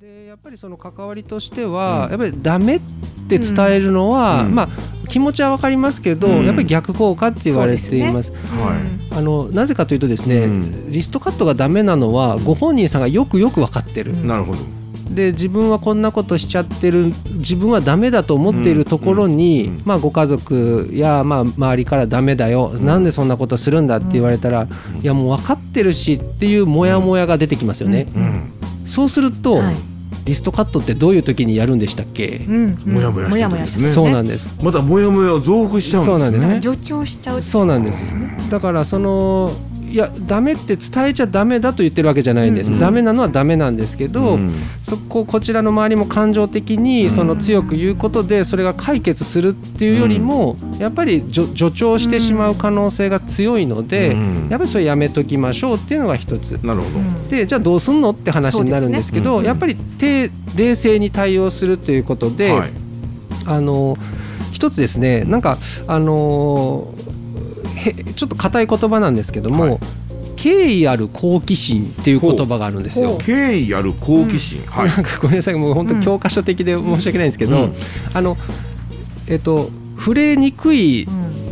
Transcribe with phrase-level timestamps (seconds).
[0.00, 2.80] でやっぱりその関わりとしては、やっぱりダメっ
[3.28, 4.52] て伝えるのは、うん。
[4.52, 4.68] まあ
[5.08, 6.44] 気持ちはわかりますけど、うん。
[6.44, 8.32] やっぱり逆効果って言われています。
[8.32, 10.90] はあのなぜかというとですね、うん。
[10.90, 14.10] リストカットがダメなのはご本人さんがよくよく分かってる。
[14.10, 14.24] い。
[14.24, 14.62] なるほど。
[15.14, 24.66] で自分はこんなことしちゃってる自分はダメだと思っているところに、まあ、ご家族や、まあ、周りからダメだよ、なんでそんなことするんだって言われたら、
[25.00, 28.08] いやもう分かってるしっていうモヤモヤが出てきますよね。
[28.16, 28.53] うん。
[28.86, 29.74] そうすると、はい。
[30.24, 33.92] リストカットってどういう時にやるんでしたっけ、うんもやもやしてるんですね。
[33.92, 34.48] そうなんです。
[34.62, 36.16] またモヤモヤを増幅しちゃうんですね。
[36.16, 36.62] そうなんですね。
[36.62, 38.14] 助長しちゃうそうなんです。
[38.50, 39.52] だからその
[39.94, 44.52] いやダメって伝えちゃダメだと言ってるわけじゃないんです、うんダメなのはダメなんですけど、うん。
[44.82, 54.48] そここちらの周りも感情的にその強く言うことでそれが解決するっていうよりもやっぱり助助長してしまう可能性が強いので、うん。
[54.50, 56.58] やっぱりそれやめときましょうっていうのが一つ。
[56.64, 57.28] なるほど。
[57.30, 59.46] でじゃあどうすんのって話になるんですけどね。
[59.46, 62.70] やっぱり低冷静に対応するということで、はい。
[63.46, 63.96] あの
[64.52, 66.93] 一つですねなんかあのへ
[67.92, 69.78] ちょっと硬い言葉なんですけども、はい。
[70.36, 73.18] 敬意ある好奇心っていう言葉があるんですよ。
[73.18, 74.60] 敬意ある好奇心。
[74.66, 74.88] はい。
[74.88, 77.74] なんかごめんなさいもう本当教科書的で申し訳ないんですけど、うん。
[78.12, 78.36] あの
[79.28, 81.06] えっと触れにくい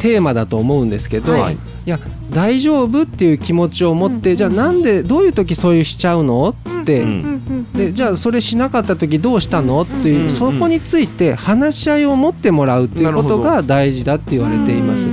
[0.00, 1.54] テーマだと思うんですけど、はい。
[1.54, 1.98] い、や
[2.30, 15.08] 大丈夫っていう気持ちを持って、うんじゃあなんでどういう時そういうしちゃうのって、うんでじゃあそれしなかった時どうしたのっていう、うんそこについて話し合いを持ってもらうっていうことなが大事だって言われています。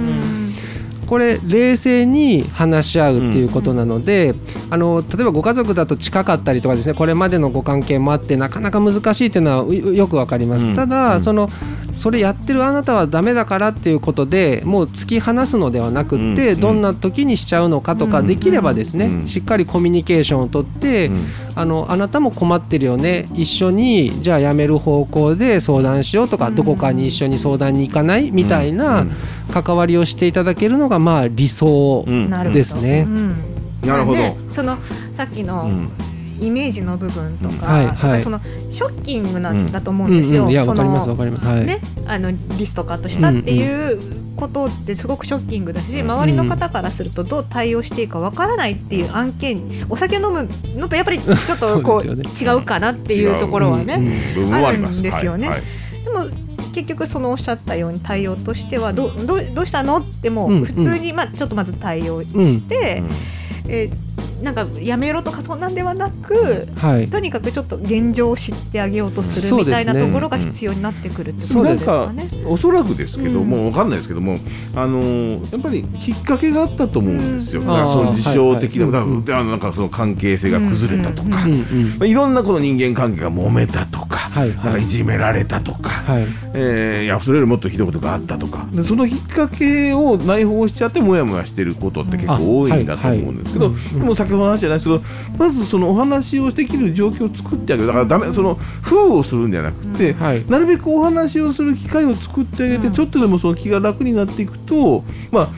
[1.04, 4.34] うんこれ冷静に話し合うっていうことなので、
[4.70, 10.76] あの例えばご家族だと近かったりとかですねこれまでのご関係もあってなかなか難しいっていうのはうよくわかります、うん。
[10.76, 11.24] ただ、うん。
[11.24, 11.50] その
[11.94, 19.28] それやってるあなたはダメだからっていうことでもう突き放すのではなくって、うんどんな時にしちゃうのかとか、うんできればですね、うん。
[19.28, 21.26] しっかりコミュニケーションをとって、うん。
[21.56, 23.28] あのあなたも困ってるよね。
[23.34, 26.56] 一緒にじゃあ辞める方向で相談しようとか、うん。
[26.56, 28.32] どこかに一緒に相談に行かない？
[28.32, 29.06] みたいうんな
[29.52, 32.30] 関わりをしていただけるのがまあ理想うん。
[32.30, 32.60] なるほど。
[32.60, 33.06] ですね。
[33.08, 33.30] うん。
[33.88, 34.20] なるほど。
[34.20, 34.78] ねその
[35.12, 35.90] さっきうのん
[36.46, 38.18] イメージの部分とうんか、はいはい。
[38.18, 38.40] りその
[38.70, 39.66] ショッキングなうん。
[39.68, 40.46] んだと思ううんんですよ。
[40.46, 41.46] うん、いやそのわかりますわかります。
[41.46, 41.66] はい。
[41.66, 44.00] ね、あのリストカットしたっていう
[44.36, 53.94] ことってすごくショッキングだし、うん周りの方からするとどう対応していいかわからないっていう案件お酒飲むのとやっぱりちょっとこう違うかなっていうところはね、
[54.52, 55.50] あるんですよね。
[56.06, 56.26] でも
[56.74, 59.98] 結局そのおっしゃったように対応としてはどどどうしたの？
[59.98, 63.04] ってもう普通に、まあ、ちょっとまず対応して、
[63.70, 64.03] えー
[64.44, 67.08] なんかやめろとかそんなんではなくはい。
[67.08, 72.30] とにかくちょっと現状を知ってあげようとするみたいなところが必要になってくるってことですかね。
[72.46, 74.40] おそらくですけど、うんもうわかんないですけども、
[74.76, 77.62] あのーやっぱりきっかけがあったと思うんですよ。
[77.62, 81.90] うんだからその事象的な、はいはいだなんかその関係性が崩れたとか、うんうんうん。
[82.00, 84.88] まあいろんなこの人間関係が揉めたとか、はいなんかはいい。
[84.88, 86.26] じめられたとか、はい。
[86.54, 95.02] えーいやそれよりもっとひどいことがあったとかでそのきっかけを内包しちゃってモヤモヤしてることって結構多いんだと思うんですけど、あはいはいうんでも先ほどの話じゃないですけど
[95.38, 100.46] まずそのお話をできる状況を作ってあげるだからダメその封をするんじゃなくて、はい。
[100.48, 105.50] なるべくお話をする機会を作ってあげて、うんちょっとでもその気が楽になっていくとまあ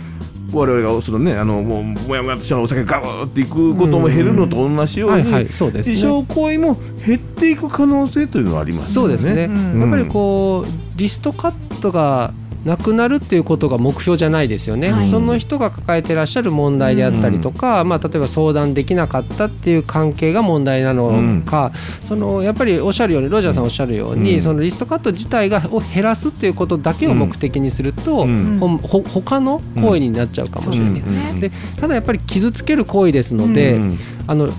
[0.54, 5.84] 我々がそのねあのもうもやもやとしたお酒ガブーっていくことも減るのと同じように、自ね。
[5.84, 9.18] 傷行為も減っていく可能性というのはありますよね。
[9.18, 9.46] そうですね。
[9.46, 12.32] うんやっぱりこうリストカットが
[12.66, 15.10] なくなるっていうことが目標じゃないですよね、はい。
[15.10, 21.72] その人が抱えてらっしゃる問題であったりとか、まあ、例えば相談できなかったっていう関係が問題なのか、
[22.08, 24.42] そのやっぱりおっしゃるようにロジャーさんおっしゃるように、うん。
[24.42, 28.58] そのリストカット自体がを減らすっていうことだけを目的にすると、うん。
[28.60, 31.40] ほ他の行為になっちゃうかもしれない、でね。
[31.40, 34.00] でただやっぱり傷つける行為ですので、うん。
[34.28, 34.50] あの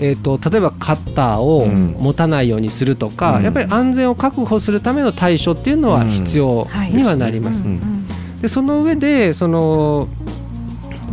[0.00, 1.96] えー、と例えばカッターをうん。
[2.00, 3.42] 持たないようにするとか、うん。
[3.44, 7.62] やっぱり安全を確保するための対処っていうのは必要にはなります。
[7.62, 8.06] ん。
[8.40, 10.08] でその上でその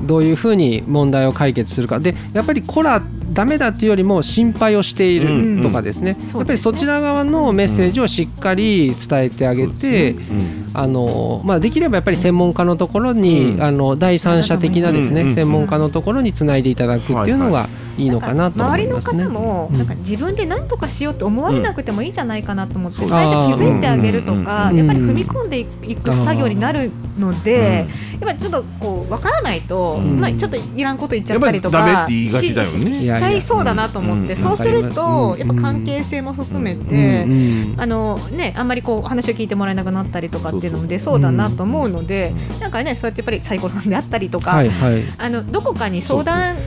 [0.06, 2.00] どういうふうに問題を解決するか。
[2.00, 3.02] でやっぱりこら
[3.34, 6.38] ダメだっていうよりも心配をしているとかですね、うん。
[6.38, 13.64] やっぱりそちら側のメッセージをしっかり伝えてあげて、うんあのまあ、できればやっぱり専門家のところに、うん。
[13.64, 15.28] あの第三者的なですね、うん。
[15.30, 18.10] うん専門家のところにつないでいただくっていうのがいい。
[18.10, 19.02] のかなと思周りの。
[19.02, 19.78] 方もうん。
[19.78, 23.10] なんか自分で何とかしようと思われなくてもいいんじゃないかなと思ってうん。
[23.10, 24.78] 最初気づいてあげるとかうん。
[24.78, 30.20] やっぱり踏み込んでいく作業になるのでやっぱりちょっとこう分からないとうん。
[30.20, 34.40] まあちょっといらんこと言っちゃったりとかしししちゃいそうだなと思ってうん。
[34.40, 36.86] そうするとやっぱ関係性も含めうん。
[36.86, 37.82] てうん。
[37.82, 45.04] あのね、あんまりこう話を聞いてもらえなくなったりとかっていうのも出そうだなと思うので、なんかねそうやってやっぱりサイコロであったりとか、はいはい。
[45.18, 46.62] あのどこかに相談に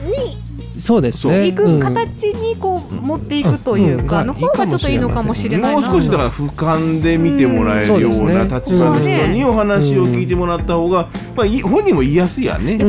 [0.79, 1.47] そうですね。
[1.47, 4.27] いく形にこう持っていくというか、うん。
[4.27, 8.47] の方がちょっといいのかもしれないなもう少しだから俯瞰で見てもらえるようなうん。
[8.47, 12.79] 立場の人にお話を聞いてもらった方が、まあ、い本人も言いやすいやね。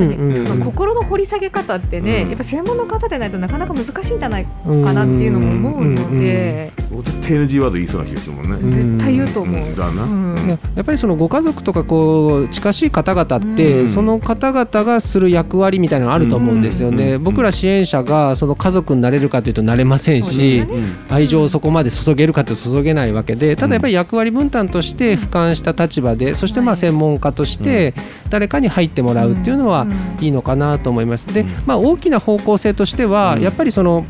[0.64, 2.28] 心の掘り下げ方ってね、うん。
[2.28, 6.72] やっぱ専門の方でないとなかなか難しいんじゃないかなっていうのも思うので、
[7.02, 8.56] 絶対 NG ワード言いそうな気がするもんね。
[8.56, 8.70] ん。
[8.70, 9.68] 絶対言うと思う。
[9.68, 9.76] うん。
[9.76, 10.02] だな。
[10.04, 10.46] うん。
[10.46, 13.88] ねやっぱりそのご家族とかこう近しい方々って、うん。
[13.88, 17.24] その方々がする役割みたいなのあると思うんですよね、うん。
[17.24, 20.82] 僕ら支援者がその家族になれるかというとなれませんし、よね。
[21.08, 27.94] 愛情をそこまで注げるかというと注げないわけでただやっぱり役割分担として俯瞰した立場でそしてまあ専門家として
[28.28, 30.24] 誰かに入ってもらうっていうのはうん。
[30.24, 31.32] いいのかなと思います。
[31.32, 33.42] でうん、まあ、大きな方向性としてはうん。
[33.42, 34.04] やっぱりその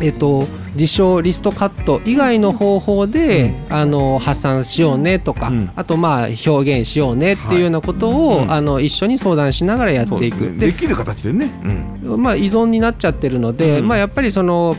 [0.00, 5.70] えっと、自称リストカット以外の方法で、あの発散しようねとか、うん。
[5.74, 8.44] あとまあ表現しようねっていうようなことを、はい。
[8.44, 8.52] うん。
[8.52, 10.40] あの一緒に相談しながらやっていく。
[10.40, 10.66] ですね。
[10.66, 11.50] できる形でね。
[12.04, 12.22] うん。
[12.22, 13.88] まあ、依存になっちゃってるので、うん。
[13.88, 14.76] まあ、やっぱりその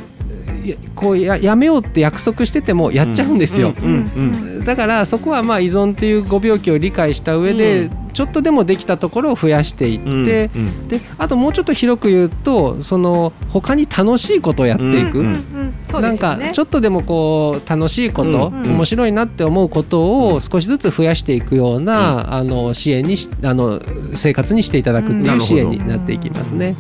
[0.66, 3.74] やこうややめようって約束しててもやっちゃうんですよ。
[3.82, 3.94] うん。
[3.94, 4.66] うん。
[4.66, 10.68] だからそこはまあ依存っていうご病気を理解した上で、うちょっとでもできたところを増やしていって、うん。
[10.68, 10.88] うん。
[10.88, 15.26] であともうちょっと広く言うとその他に楽しいことをやっていく、うん。
[15.28, 18.76] うんうんそうなんかちょっとでもこう楽しいこと、うん。
[18.76, 23.82] 面白いなって思うことを少しずつ増やしていくような、あの支援にしあの
[24.14, 26.76] 生活にしていただくっていう支援になっていきますね。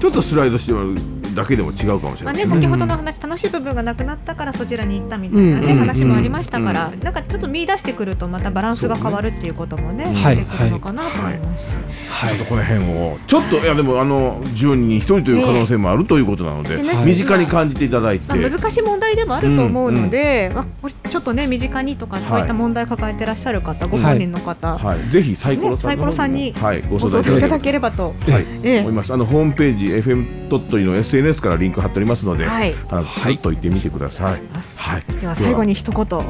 [0.00, 0.96] ちょっとスライドしてる
[1.34, 2.46] だけでも違うかもしれまあね、ない。
[2.46, 10.36] 先ほどの話、楽しい部分がなくなったからそちらに行ったみたいな、ねうん話もありましたから、なんかちょっと見出してくるとまたバランスが変わるっていうこともねはい。
[10.36, 11.70] 出てくるのかなと思います。
[12.26, 28.92] ちょっとこの辺をちょっといやでもあの10人に1人という可能性もあるということなので、身近に感じていただいて、まあ、難しい問題でもあると思うので、まあ、ちょっとね身近にとかそういった問題抱えてらっしゃる方、ご本人の方、はい、ぜひサイコロさんにはい、ごご相相談いただけければと、思い。
[28.92, 29.12] ます。
[29.12, 34.40] あのホームページ FM 鳥取の SNS からリンク貼っておりますので、はいあのちょっと行ってみてください。
[34.78, 35.20] はい。
[35.20, 36.20] では最後に一言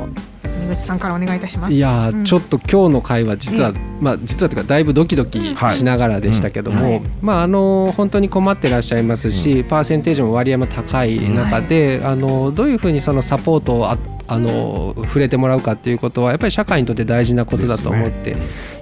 [0.64, 1.76] 井口さんからお願いいたします。
[1.76, 18.36] いやー、うんちょっと今日の会話実は、えまあ実はというかだいぶドキドキはいしながらでしたけども、うんはいまああの本当に困ってらっしゃいますし、パーセンテージも割合も高い中で、あのどういうふうにそのサポートをああの触れてもらうかっていうことはやっぱり社会にとって大事なことだと思って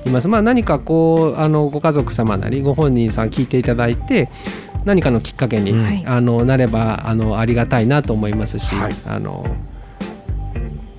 [0.07, 0.29] います。
[0.29, 4.29] まあ何かこうあのご家族様なりご本人さん聞いていただいて。
[4.85, 6.03] 何かのきっかけに、はい。
[6.07, 8.95] あのなればあのありがたいなと思いますし、はい。
[9.07, 9.47] あの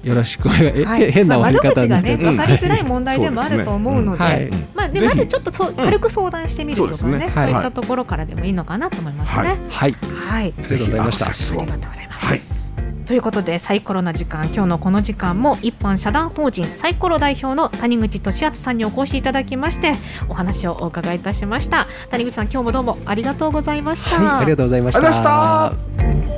[0.03, 1.11] よろしくお願い、 えはい。
[1.11, 4.49] 変な終わりまあ、窓口がね分かりづらい問題でもあると思うので、はい。
[4.73, 7.31] まあねぜひまずちょっとそう軽く相談してみるとかね、そううそね。
[7.33, 9.55] はいいったところからでもいいのかなと思いますね。
[9.69, 9.95] はい。
[10.27, 11.25] はい、ありがとうございました。
[11.25, 12.62] ありがとうございます。
[13.05, 19.93] ということでサイコロな時間今日のこの時間も一般社団法人サイコロ代表の谷口俊敦さんにお越しいただきまして
[20.29, 21.87] お話をお伺いいたしました。
[22.09, 24.99] 谷口さん今日もどうもありがとうございました、はい、ありがとうございました。
[24.99, 26.32] ありがとうございました